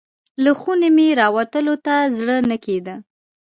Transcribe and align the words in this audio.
له 0.43 0.51
خونې 0.59 0.89
مې 0.97 1.07
راوتلو 1.21 1.75
ته 1.85 1.95
زړه 2.17 2.35
نه 2.49 2.57
کیده. 2.65 2.95